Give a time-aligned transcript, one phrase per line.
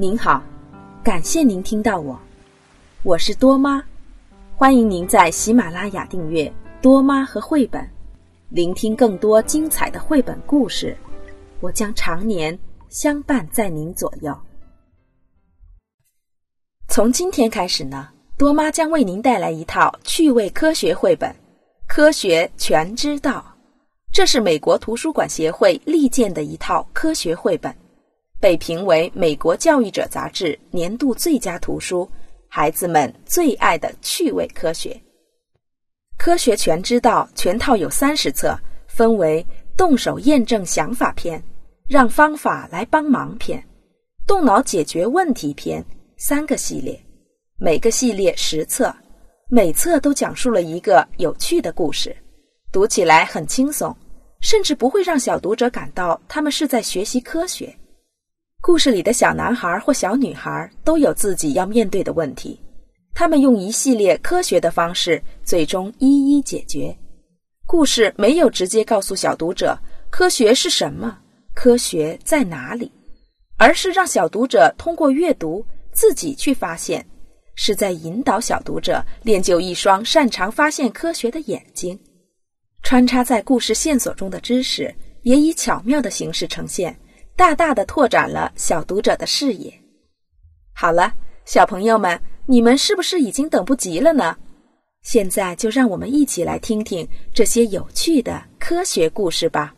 [0.00, 0.42] 您好，
[1.04, 2.18] 感谢您听到我，
[3.02, 3.84] 我是多妈，
[4.56, 6.50] 欢迎您在喜马拉雅订阅
[6.80, 7.86] 多妈和绘本，
[8.48, 10.96] 聆听更多精彩的绘本故事。
[11.60, 12.58] 我将常年
[12.88, 14.34] 相伴在您左右。
[16.88, 18.08] 从今天开始呢，
[18.38, 21.30] 多妈将为您带来一套趣味科学绘本
[21.86, 23.44] 《科学全知道》，
[24.10, 27.76] 这是美国图书馆协会力荐的一套科学绘本。
[28.40, 32.10] 被评为美国教育者杂志年度最佳图书，
[32.48, 34.98] 孩子们最爱的趣味科学。
[36.16, 38.58] 科学全知道全套有三十册，
[38.88, 41.42] 分为动手验证想法篇、
[41.86, 43.62] 让方法来帮忙篇、
[44.26, 45.84] 动脑解决问题篇
[46.16, 46.98] 三个系列，
[47.58, 48.94] 每个系列十册，
[49.48, 52.16] 每册都讲述了一个有趣的故事，
[52.72, 53.94] 读起来很轻松，
[54.40, 57.74] 甚至不会让小读者感到他们是在学习科学。
[58.70, 62.56] 故事里的小男孩或小女孩都有自己要面对的问题，
[63.12, 66.96] 他们用一系列科学的方式，最终一一解决。
[67.66, 69.76] 故事没有直接告诉小读者
[70.08, 71.18] 科学是什么，
[71.52, 72.88] 科学在哪里，
[73.56, 77.04] 而是让小读者通过阅读自己去发现，
[77.56, 81.98] 是在引导小读者练就一双擅长发现科学的眼睛。
[82.84, 86.96] 穿插在故事线索中的知识，也以巧妙的形式呈现。
[87.40, 89.72] 大大的拓展了小读者的视野。
[90.74, 91.10] 好了，
[91.46, 94.36] 小朋友们，你们是不是已经等不及了呢？
[95.00, 99.74] 现在就让我们一起来听听这些有趣的科学故事吧。